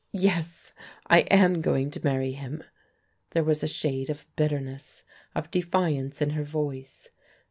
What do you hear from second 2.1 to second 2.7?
him."